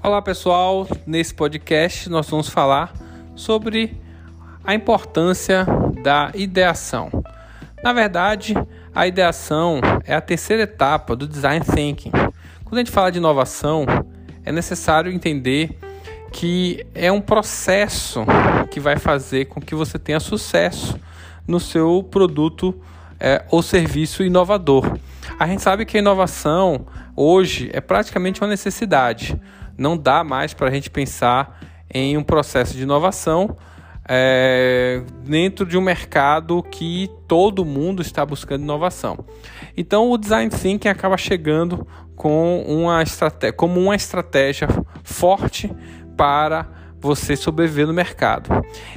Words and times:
Olá 0.00 0.22
pessoal, 0.22 0.86
nesse 1.04 1.34
podcast 1.34 2.08
nós 2.08 2.30
vamos 2.30 2.48
falar 2.48 2.94
sobre 3.34 4.00
a 4.62 4.72
importância 4.72 5.66
da 6.04 6.30
ideação. 6.34 7.10
Na 7.82 7.92
verdade, 7.92 8.54
a 8.94 9.08
ideação 9.08 9.80
é 10.04 10.14
a 10.14 10.20
terceira 10.20 10.62
etapa 10.62 11.16
do 11.16 11.26
design 11.26 11.64
thinking. 11.66 12.12
Quando 12.64 12.74
a 12.74 12.78
gente 12.78 12.92
fala 12.92 13.10
de 13.10 13.18
inovação, 13.18 13.86
é 14.44 14.52
necessário 14.52 15.10
entender 15.10 15.76
que 16.32 16.86
é 16.94 17.10
um 17.10 17.20
processo 17.20 18.24
que 18.70 18.78
vai 18.78 18.98
fazer 18.98 19.46
com 19.46 19.60
que 19.60 19.74
você 19.74 19.98
tenha 19.98 20.20
sucesso 20.20 20.96
no 21.46 21.58
seu 21.58 22.06
produto 22.08 22.72
é, 23.18 23.44
ou 23.50 23.62
serviço 23.62 24.22
inovador. 24.22 24.96
A 25.40 25.46
gente 25.48 25.60
sabe 25.60 25.84
que 25.84 25.96
a 25.96 26.00
inovação 26.00 26.86
hoje 27.16 27.68
é 27.72 27.80
praticamente 27.80 28.40
uma 28.40 28.48
necessidade 28.48 29.38
não 29.78 29.96
dá 29.96 30.24
mais 30.24 30.52
para 30.52 30.68
a 30.68 30.70
gente 30.70 30.90
pensar 30.90 31.58
em 31.88 32.16
um 32.18 32.22
processo 32.22 32.76
de 32.76 32.82
inovação 32.82 33.56
é, 34.08 35.02
dentro 35.24 35.66
de 35.66 35.76
um 35.76 35.80
mercado 35.80 36.62
que 36.62 37.10
todo 37.28 37.64
mundo 37.64 38.02
está 38.02 38.24
buscando 38.26 38.62
inovação. 38.62 39.24
Então 39.76 40.10
o 40.10 40.18
design 40.18 40.50
thinking 40.50 40.88
acaba 40.88 41.16
chegando 41.16 41.86
com 42.16 42.64
uma 42.66 43.02
estratégia, 43.02 43.52
como 43.52 43.78
uma 43.80 43.94
estratégia 43.94 44.66
forte 45.04 45.70
para 46.16 46.66
você 47.00 47.36
sobreviver 47.36 47.86
no 47.86 47.92
mercado. 47.92 48.50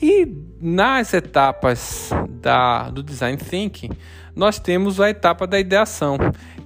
E 0.00 0.26
nas 0.60 1.12
etapas 1.12 2.10
da, 2.40 2.90
do 2.90 3.02
design 3.02 3.36
thinking, 3.36 3.90
nós 4.34 4.58
temos 4.58 5.00
a 5.00 5.08
etapa 5.10 5.46
da 5.46 5.60
ideação, 5.60 6.18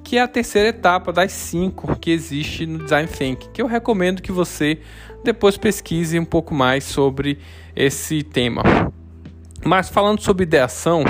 que 0.02 0.16
é 0.16 0.22
a 0.22 0.28
terceira 0.28 0.68
etapa 0.68 1.12
das 1.12 1.32
cinco 1.32 1.94
que 1.96 2.10
existe 2.10 2.64
no 2.64 2.78
Design 2.78 3.06
Thinking, 3.06 3.50
que 3.52 3.60
eu 3.60 3.66
recomendo 3.66 4.22
que 4.22 4.32
você 4.32 4.80
depois 5.22 5.58
pesquise 5.58 6.18
um 6.18 6.24
pouco 6.24 6.54
mais 6.54 6.84
sobre 6.84 7.38
esse 7.76 8.22
tema. 8.22 8.62
Mas 9.64 9.88
falando 9.90 10.22
sobre 10.22 10.44
ideação, 10.44 11.04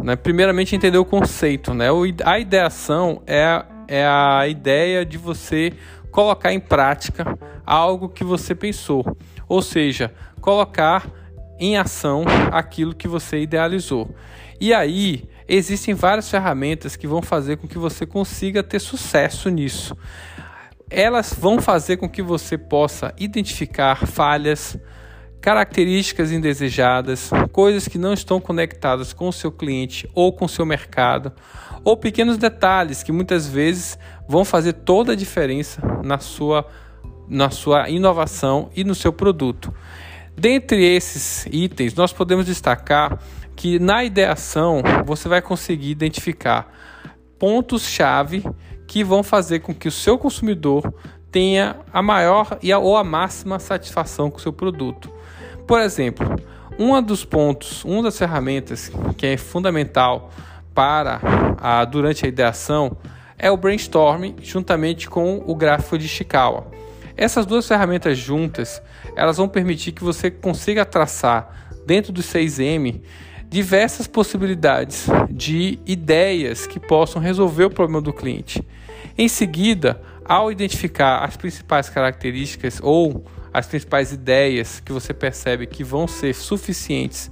né, 0.00 0.14
primeiramente 0.14 0.76
entender 0.76 0.98
o 0.98 1.04
conceito. 1.04 1.74
Né? 1.74 1.86
A 2.24 2.38
ideação 2.38 3.22
é, 3.26 3.64
é 3.88 4.06
a 4.06 4.46
ideia 4.46 5.04
de 5.04 5.18
você 5.18 5.72
colocar 6.14 6.52
em 6.52 6.60
prática 6.60 7.36
algo 7.66 8.08
que 8.08 8.22
você 8.22 8.54
pensou, 8.54 9.04
ou 9.48 9.60
seja, 9.60 10.14
colocar 10.40 11.10
em 11.58 11.76
ação 11.76 12.24
aquilo 12.52 12.94
que 12.94 13.08
você 13.08 13.40
idealizou. 13.40 14.14
E 14.60 14.72
aí 14.72 15.28
existem 15.48 15.92
várias 15.92 16.30
ferramentas 16.30 16.94
que 16.94 17.08
vão 17.08 17.20
fazer 17.20 17.56
com 17.56 17.66
que 17.66 17.78
você 17.78 18.06
consiga 18.06 18.62
ter 18.62 18.78
sucesso 18.78 19.48
nisso. 19.50 19.96
Elas 20.88 21.34
vão 21.36 21.60
fazer 21.60 21.96
com 21.96 22.08
que 22.08 22.22
você 22.22 22.56
possa 22.56 23.12
identificar 23.18 24.06
falhas, 24.06 24.78
características 25.44 26.32
indesejadas, 26.32 27.28
coisas 27.52 27.86
que 27.86 27.98
não 27.98 28.14
estão 28.14 28.40
conectadas 28.40 29.12
com 29.12 29.28
o 29.28 29.32
seu 29.32 29.52
cliente 29.52 30.08
ou 30.14 30.32
com 30.32 30.46
o 30.46 30.48
seu 30.48 30.64
mercado, 30.64 31.30
ou 31.84 31.98
pequenos 31.98 32.38
detalhes 32.38 33.02
que 33.02 33.12
muitas 33.12 33.46
vezes 33.46 33.98
vão 34.26 34.42
fazer 34.42 34.72
toda 34.72 35.12
a 35.12 35.14
diferença 35.14 35.82
na 36.02 36.18
sua, 36.18 36.66
na 37.28 37.50
sua 37.50 37.90
inovação 37.90 38.70
e 38.74 38.84
no 38.84 38.94
seu 38.94 39.12
produto. 39.12 39.70
Dentre 40.34 40.82
esses 40.82 41.44
itens, 41.52 41.94
nós 41.94 42.10
podemos 42.10 42.46
destacar 42.46 43.18
que 43.54 43.78
na 43.78 44.02
ideação 44.02 44.82
você 45.04 45.28
vai 45.28 45.42
conseguir 45.42 45.90
identificar 45.90 46.72
pontos-chave 47.38 48.42
que 48.86 49.04
vão 49.04 49.22
fazer 49.22 49.58
com 49.58 49.74
que 49.74 49.88
o 49.88 49.92
seu 49.92 50.16
consumidor 50.16 50.90
tenha 51.30 51.76
a 51.92 52.00
maior 52.00 52.58
ou 52.80 52.96
a 52.96 53.04
máxima 53.04 53.58
satisfação 53.58 54.30
com 54.30 54.38
o 54.38 54.40
seu 54.40 54.50
produto. 54.54 55.12
Por 55.66 55.80
exemplo, 55.80 56.36
um 56.78 57.00
dos 57.00 57.24
pontos, 57.24 57.84
uma 57.84 58.02
das 58.02 58.18
ferramentas 58.18 58.90
que 59.16 59.26
é 59.26 59.36
fundamental 59.36 60.30
para 60.74 61.20
a, 61.58 61.84
durante 61.84 62.26
a 62.26 62.28
ideação 62.28 62.96
é 63.38 63.50
o 63.50 63.56
brainstorming 63.56 64.36
juntamente 64.42 65.08
com 65.08 65.42
o 65.46 65.54
gráfico 65.54 65.96
de 65.96 66.06
Ishikawa. 66.06 66.66
Essas 67.16 67.46
duas 67.46 67.66
ferramentas 67.66 68.18
juntas, 68.18 68.82
elas 69.16 69.36
vão 69.36 69.48
permitir 69.48 69.92
que 69.92 70.02
você 70.02 70.30
consiga 70.30 70.84
traçar 70.84 71.70
dentro 71.86 72.12
do 72.12 72.22
6M 72.22 73.00
diversas 73.48 74.08
possibilidades 74.08 75.06
de 75.30 75.78
ideias 75.86 76.66
que 76.66 76.80
possam 76.80 77.22
resolver 77.22 77.64
o 77.64 77.70
problema 77.70 78.00
do 78.00 78.12
cliente. 78.12 78.60
Em 79.16 79.28
seguida, 79.28 80.00
ao 80.24 80.50
identificar 80.50 81.18
as 81.18 81.36
principais 81.36 81.88
características 81.88 82.80
ou 82.82 83.24
as 83.52 83.66
principais 83.66 84.12
ideias 84.12 84.80
que 84.80 84.92
você 84.92 85.14
percebe 85.14 85.66
que 85.66 85.84
vão 85.84 86.08
ser 86.08 86.34
suficientes 86.34 87.30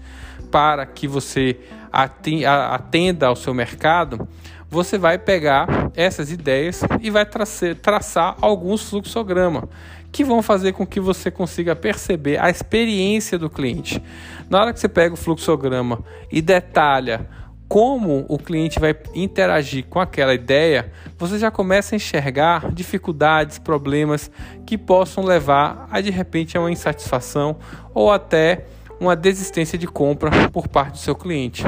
para 0.51 0.87
que 0.87 1.09
você 1.09 1.59
atenda 1.91 3.27
ao 3.27 3.35
seu 3.35 3.53
mercado, 3.53 4.29
você 4.71 4.97
vai 4.97 5.19
pegar 5.19 5.91
essas 5.97 6.31
ideias 6.31 6.83
e 7.01 7.11
vai 7.11 7.27
traçar, 7.27 7.75
traçar 7.75 8.37
alguns 8.41 8.89
fluxogramas 8.89 9.65
que 10.13 10.25
vão 10.25 10.41
fazer 10.41 10.73
com 10.73 10.87
que 10.87 11.01
você 11.01 11.31
consiga 11.31 11.75
perceber 11.75 12.39
a 12.39 12.49
experiência 12.49 13.39
do 13.39 13.51
cliente. 13.51 14.01
Na 14.49 14.61
hora 14.61 14.73
que 14.73 14.79
você 14.79 14.89
pega 14.89 15.15
o 15.15 15.17
fluxograma 15.17 16.05
e 16.31 16.41
detalha 16.41 17.29
como 17.73 18.27
o 18.29 18.37
cliente 18.37 18.79
vai 18.79 18.95
interagir 19.15 19.87
com 19.89 19.99
aquela 19.99 20.35
ideia, 20.35 20.93
você 21.17 21.39
já 21.39 21.51
começa 21.51 21.95
a 21.95 21.97
enxergar 21.97 22.71
dificuldades, 22.71 23.59
problemas 23.59 24.31
que 24.67 24.77
possam 24.77 25.25
levar 25.25 25.89
a 25.91 25.99
de 26.03 26.11
repente 26.11 26.55
a 26.55 26.61
uma 26.61 26.71
insatisfação 26.71 27.57
ou 27.95 28.13
até 28.13 28.67
uma 29.01 29.17
desistência 29.17 29.79
de 29.79 29.87
compra 29.87 30.31
por 30.51 30.69
parte 30.69 30.93
do 30.93 30.99
seu 30.99 31.15
cliente. 31.15 31.65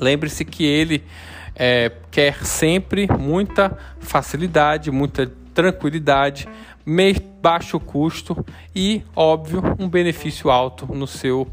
Lembre-se 0.00 0.44
que 0.44 0.64
ele 0.64 1.04
é, 1.54 1.92
quer 2.10 2.44
sempre 2.44 3.06
muita 3.16 3.78
facilidade, 4.00 4.90
muita 4.90 5.30
tranquilidade, 5.54 6.48
baixo 7.40 7.78
custo 7.78 8.44
e, 8.74 9.04
óbvio, 9.14 9.62
um 9.78 9.88
benefício 9.88 10.50
alto 10.50 10.92
no 10.92 11.06
seu, 11.06 11.46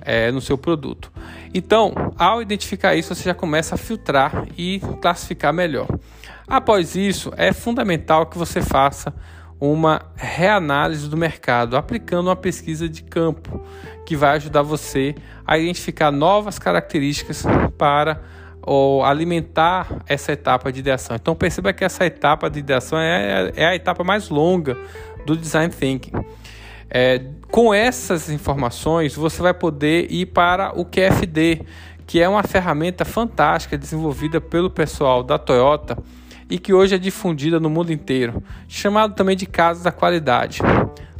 é, 0.00 0.30
no 0.30 0.40
seu 0.40 0.56
produto. 0.56 1.12
Então, 1.52 1.94
ao 2.16 2.42
identificar 2.42 2.94
isso, 2.94 3.14
você 3.14 3.24
já 3.24 3.34
começa 3.34 3.74
a 3.74 3.78
filtrar 3.78 4.46
e 4.56 4.80
classificar 5.00 5.52
melhor. 5.52 5.88
Após 6.46 6.94
isso, 6.94 7.32
é 7.36 7.52
fundamental 7.52 8.26
que 8.26 8.38
você 8.38 8.60
faça 8.60 9.12
uma 9.58 10.02
reanálise 10.14 11.08
do 11.08 11.16
mercado, 11.16 11.76
aplicando 11.76 12.28
uma 12.28 12.36
pesquisa 12.36 12.88
de 12.88 13.02
campo, 13.02 13.60
que 14.04 14.14
vai 14.14 14.36
ajudar 14.36 14.62
você 14.62 15.14
a 15.46 15.58
identificar 15.58 16.10
novas 16.10 16.58
características 16.58 17.44
para 17.78 18.20
ou 18.62 19.04
alimentar 19.04 20.02
essa 20.06 20.32
etapa 20.32 20.72
de 20.72 20.80
ideação. 20.80 21.16
Então 21.16 21.34
perceba 21.34 21.72
que 21.72 21.84
essa 21.84 22.04
etapa 22.04 22.50
de 22.50 22.58
ideação 22.58 22.98
é, 22.98 23.52
é 23.54 23.66
a 23.66 23.74
etapa 23.74 24.02
mais 24.02 24.28
longa 24.28 24.76
do 25.24 25.36
design 25.36 25.72
thinking. 25.72 26.12
É, 26.88 27.20
com 27.50 27.74
essas 27.74 28.30
informações 28.30 29.14
você 29.14 29.42
vai 29.42 29.52
poder 29.52 30.10
ir 30.10 30.26
para 30.26 30.78
o 30.78 30.84
QFD, 30.84 31.62
que 32.06 32.20
é 32.20 32.28
uma 32.28 32.42
ferramenta 32.42 33.04
fantástica 33.04 33.76
desenvolvida 33.76 34.40
pelo 34.40 34.70
pessoal 34.70 35.22
da 35.22 35.38
Toyota 35.38 35.98
e 36.48 36.58
que 36.58 36.72
hoje 36.72 36.94
é 36.94 36.98
difundida 36.98 37.58
no 37.58 37.68
mundo 37.68 37.92
inteiro, 37.92 38.42
chamado 38.68 39.14
também 39.14 39.36
de 39.36 39.46
Casas 39.46 39.82
da 39.82 39.90
Qualidade. 39.90 40.60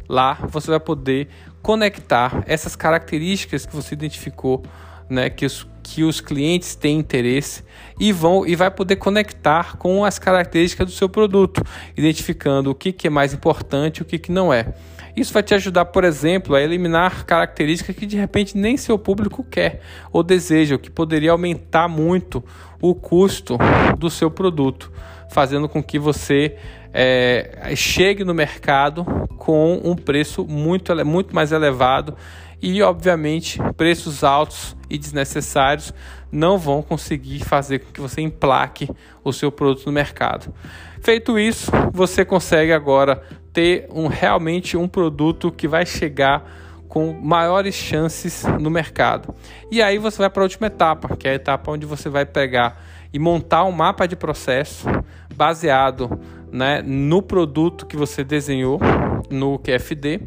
Lá 0.07 0.37
você 0.49 0.71
vai 0.71 0.79
poder 0.79 1.27
conectar 1.61 2.43
essas 2.47 2.75
características 2.75 3.65
que 3.65 3.75
você 3.75 3.93
identificou 3.93 4.63
né, 5.09 5.29
que, 5.29 5.45
os, 5.45 5.67
que 5.83 6.03
os 6.03 6.21
clientes 6.21 6.75
têm 6.75 6.99
interesse 6.99 7.63
e 7.99 8.11
vão 8.11 8.45
e 8.45 8.55
vai 8.55 8.71
poder 8.71 8.97
conectar 8.97 9.77
com 9.77 10.05
as 10.05 10.19
características 10.19 10.87
do 10.87 10.91
seu 10.93 11.09
produto, 11.09 11.61
identificando 11.95 12.71
o 12.71 12.75
que, 12.75 12.91
que 12.91 13.07
é 13.07 13.09
mais 13.09 13.33
importante 13.33 13.97
e 13.97 14.01
o 14.01 14.05
que, 14.05 14.17
que 14.17 14.31
não 14.31 14.53
é. 14.53 14.73
Isso 15.17 15.33
vai 15.33 15.41
te 15.41 15.55
ajudar, 15.55 15.85
por 15.85 16.03
exemplo, 16.03 16.55
a 16.55 16.61
eliminar 16.61 17.25
características 17.25 17.95
que 17.95 18.05
de 18.05 18.15
repente 18.15 18.55
nem 18.55 18.77
seu 18.77 18.99
público 18.99 19.43
quer 19.43 19.81
ou 20.13 20.21
deseja, 20.21 20.75
o 20.75 20.79
que 20.79 20.91
poderia 20.91 21.31
aumentar 21.31 21.87
muito 21.87 22.43
o 22.79 22.93
custo 22.93 23.57
do 23.97 24.11
seu 24.11 24.29
produto, 24.29 24.91
fazendo 25.31 25.67
com 25.67 25.81
que 25.81 25.97
você 25.97 26.55
é, 26.93 27.73
chegue 27.75 28.23
no 28.23 28.31
mercado 28.31 29.03
com 29.39 29.81
um 29.83 29.95
preço 29.95 30.45
muito, 30.45 30.93
muito 31.03 31.33
mais 31.33 31.51
elevado 31.51 32.15
e, 32.61 32.81
obviamente, 32.83 33.59
preços 33.75 34.23
altos 34.23 34.77
e 34.87 34.99
desnecessários 34.99 35.91
não 36.31 36.59
vão 36.59 36.83
conseguir 36.83 37.39
fazer 37.39 37.79
com 37.79 37.91
que 37.91 38.01
você 38.01 38.21
emplaque 38.21 38.87
o 39.23 39.33
seu 39.33 39.51
produto 39.51 39.87
no 39.87 39.91
mercado. 39.91 40.53
Feito 41.01 41.39
isso, 41.39 41.71
você 41.93 42.25
consegue 42.25 42.71
agora 42.71 43.23
ter 43.57 43.87
um, 43.91 44.05
realmente 44.05 44.77
um 44.77 44.87
produto 44.87 45.51
que 45.51 45.67
vai 45.67 45.83
chegar 45.83 46.47
com 46.87 47.11
maiores 47.11 47.73
chances 47.73 48.43
no 48.59 48.69
mercado. 48.69 49.33
E 49.71 49.81
aí 49.81 49.97
você 49.97 50.19
vai 50.19 50.29
para 50.29 50.43
a 50.43 50.45
última 50.45 50.67
etapa, 50.67 51.17
que 51.17 51.27
é 51.27 51.31
a 51.31 51.33
etapa 51.33 51.71
onde 51.71 51.83
você 51.83 52.07
vai 52.07 52.23
pegar 52.23 52.79
e 53.11 53.17
montar 53.17 53.63
um 53.63 53.71
mapa 53.71 54.07
de 54.07 54.15
processo 54.15 54.85
baseado 55.35 56.19
né, 56.51 56.83
no 56.85 57.19
produto 57.19 57.87
que 57.87 57.97
você 57.97 58.23
desenhou 58.23 58.79
no 59.27 59.57
QFD 59.57 60.21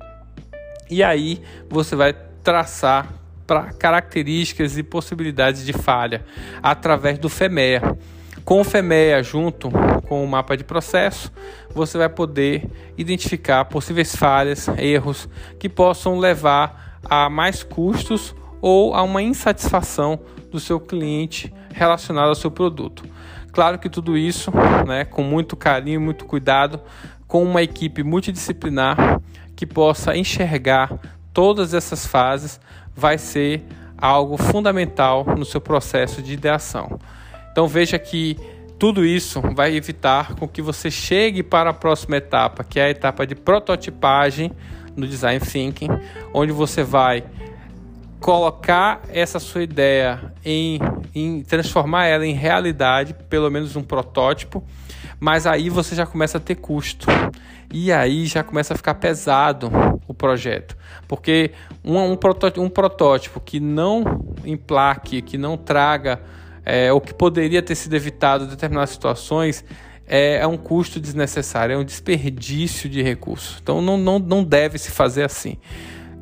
e 0.90 1.00
aí 1.00 1.40
você 1.68 1.94
vai 1.94 2.12
traçar 2.42 3.14
para 3.46 3.72
características 3.72 4.76
e 4.76 4.82
possibilidades 4.82 5.64
de 5.64 5.72
falha 5.72 6.24
através 6.60 7.16
do 7.16 7.28
FEMEA. 7.28 7.96
Com 8.44 8.60
o 8.60 8.64
FEMEA 8.64 9.22
junto 9.22 9.70
com 10.08 10.24
o 10.24 10.26
mapa 10.26 10.56
de 10.56 10.64
processo, 10.64 11.32
você 11.72 11.96
vai 11.96 12.08
poder 12.08 12.68
identificar 12.96 13.64
possíveis 13.66 14.16
falhas, 14.16 14.68
erros 14.78 15.28
que 15.58 15.68
possam 15.68 16.18
levar 16.18 16.98
a 17.04 17.30
mais 17.30 17.62
custos 17.62 18.34
ou 18.60 18.94
a 18.94 19.02
uma 19.02 19.22
insatisfação 19.22 20.18
do 20.50 20.58
seu 20.58 20.80
cliente 20.80 21.52
relacionado 21.72 22.28
ao 22.28 22.34
seu 22.34 22.50
produto. 22.50 23.04
Claro 23.52 23.78
que 23.78 23.88
tudo 23.88 24.16
isso, 24.16 24.50
né, 24.86 25.04
com 25.04 25.22
muito 25.22 25.56
carinho, 25.56 26.00
muito 26.00 26.24
cuidado, 26.24 26.80
com 27.26 27.42
uma 27.42 27.62
equipe 27.62 28.02
multidisciplinar 28.02 29.20
que 29.54 29.66
possa 29.66 30.16
enxergar 30.16 30.98
todas 31.32 31.74
essas 31.74 32.06
fases, 32.06 32.60
vai 32.94 33.18
ser 33.18 33.62
algo 33.96 34.36
fundamental 34.36 35.24
no 35.36 35.44
seu 35.44 35.60
processo 35.60 36.22
de 36.22 36.32
ideação. 36.32 36.98
Então 37.52 37.66
veja 37.66 37.98
que 37.98 38.36
tudo 38.78 39.04
isso 39.04 39.40
vai 39.54 39.74
evitar 39.76 40.34
com 40.34 40.48
que 40.48 40.62
você 40.62 40.90
chegue 40.90 41.42
para 41.42 41.70
a 41.70 41.74
próxima 41.74 42.16
etapa, 42.16 42.64
que 42.64 42.80
é 42.80 42.84
a 42.84 42.90
etapa 42.90 43.26
de 43.26 43.34
prototipagem 43.34 44.52
no 44.96 45.06
design 45.06 45.40
thinking, 45.40 45.88
onde 46.32 46.52
você 46.52 46.82
vai 46.82 47.24
colocar 48.18 49.02
essa 49.08 49.38
sua 49.38 49.62
ideia 49.62 50.32
em, 50.44 50.78
em 51.14 51.42
transformar 51.42 52.06
ela 52.06 52.26
em 52.26 52.34
realidade, 52.34 53.14
pelo 53.28 53.50
menos 53.50 53.76
um 53.76 53.82
protótipo, 53.82 54.62
mas 55.18 55.46
aí 55.46 55.68
você 55.68 55.94
já 55.94 56.06
começa 56.06 56.38
a 56.38 56.40
ter 56.40 56.56
custo. 56.56 57.06
E 57.72 57.92
aí 57.92 58.26
já 58.26 58.42
começa 58.42 58.74
a 58.74 58.76
ficar 58.76 58.94
pesado 58.94 59.70
o 60.08 60.12
projeto. 60.12 60.76
Porque 61.06 61.52
um, 61.84 61.98
um, 61.98 62.16
protótipo, 62.16 62.62
um 62.62 62.68
protótipo 62.68 63.40
que 63.40 63.60
não 63.60 64.34
emplaque, 64.44 65.22
que 65.22 65.38
não 65.38 65.56
traga, 65.56 66.20
é, 66.64 66.92
ou 66.92 67.00
que 67.00 67.14
poderia 67.14 67.62
ter 67.62 67.74
sido 67.74 67.94
evitado 67.94 68.44
em 68.44 68.48
determinadas 68.48 68.90
situações, 68.90 69.64
é, 70.06 70.36
é, 70.36 70.46
um 70.46 70.56
custo 70.56 71.00
desnecessário, 71.00 71.74
é 71.74 71.78
um 71.78 71.84
desperdício 71.84 72.88
de 72.88 73.02
recursos. 73.02 73.58
Então 73.62 73.80
não, 73.80 73.96
não, 73.96 74.18
não 74.18 74.44
deve 74.44 74.78
se 74.78 74.90
fazer 74.90 75.24
assim 75.24 75.56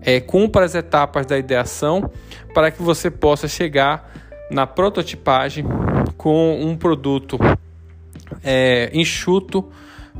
é, 0.01 0.21
cumpra 0.21 0.65
as 0.65 0.75
etapas 0.75 1.27
da 1.27 1.39
ideação 1.39 2.11
para 2.55 2.71
que 2.71 2.83
você 2.83 3.11
possa 3.11 3.49
chegar 3.49 4.13
na 4.51 4.67
prototipagem 4.67 5.65
com 6.17 6.61
um 6.63 6.77
produto 6.77 7.39
é, 8.43 8.91
enxuto, 8.93 9.69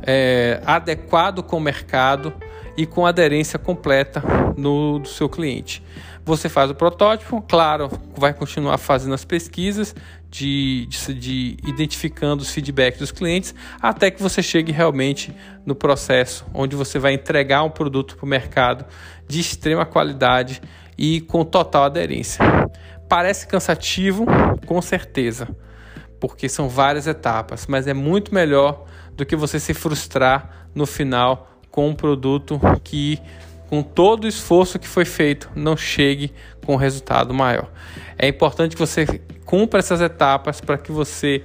é, 0.03 0.61
adequado 0.65 1.43
com 1.43 1.57
o 1.57 1.59
mercado 1.59 2.33
e 2.79 2.85
com 2.85 3.05
aderência 3.05 3.59
completa 3.59 4.23
no 4.55 4.99
do 4.99 5.07
seu 5.09 5.27
cliente. 5.27 5.83
Você 6.23 6.47
faz 6.47 6.71
o 6.71 6.75
protótipo, 6.75 7.41
claro, 7.41 7.89
vai 8.15 8.33
continuar 8.33 8.77
fazendo 8.77 9.13
as 9.13 9.25
pesquisas 9.25 9.93
de, 10.29 10.85
de, 10.85 11.13
de, 11.13 11.57
identificando 11.67 12.41
os 12.41 12.51
feedbacks 12.51 12.97
dos 12.97 13.11
clientes 13.11 13.53
até 13.81 14.09
que 14.09 14.23
você 14.23 14.41
chegue 14.41 14.71
realmente 14.71 15.35
no 15.65 15.75
processo 15.75 16.45
onde 16.53 16.73
você 16.73 16.97
vai 16.97 17.11
entregar 17.11 17.63
um 17.63 17.69
produto 17.69 18.15
para 18.15 18.25
o 18.25 18.29
mercado 18.29 18.85
de 19.27 19.41
extrema 19.41 19.85
qualidade 19.85 20.61
e 20.97 21.19
com 21.19 21.43
total 21.43 21.83
aderência. 21.83 22.41
Parece 23.09 23.45
cansativo, 23.45 24.25
com 24.65 24.81
certeza, 24.81 25.53
porque 26.17 26.47
são 26.47 26.69
várias 26.69 27.07
etapas, 27.07 27.67
mas 27.67 27.87
é 27.87 27.93
muito 27.93 28.33
melhor 28.33 28.85
do 29.17 29.25
que 29.25 29.35
você 29.35 29.59
se 29.59 29.73
frustrar 29.73 30.69
no 30.73 30.85
final 30.85 31.48
com 31.71 31.87
um 31.87 31.95
produto 31.95 32.59
que 32.83 33.19
com 33.69 33.83
todo 33.83 34.23
o 34.23 34.27
esforço 34.27 34.79
que 34.79 34.87
foi 34.87 35.05
feito, 35.05 35.49
não 35.55 35.77
chegue 35.77 36.33
com 36.65 36.73
um 36.73 36.77
resultado 36.77 37.33
maior. 37.33 37.69
É 38.17 38.27
importante 38.27 38.75
que 38.75 38.79
você 38.79 39.05
cumpra 39.45 39.79
essas 39.79 40.01
etapas 40.01 40.59
para 40.59 40.77
que 40.77 40.91
você 40.91 41.43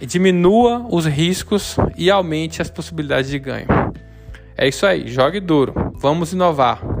diminua 0.00 0.86
os 0.90 1.04
riscos 1.06 1.76
e 1.96 2.10
aumente 2.10 2.62
as 2.62 2.70
possibilidades 2.70 3.30
de 3.30 3.38
ganho. 3.38 3.66
É 4.56 4.66
isso 4.66 4.86
aí, 4.86 5.06
jogue 5.08 5.40
duro, 5.40 5.92
vamos 5.94 6.32
inovar. 6.32 6.97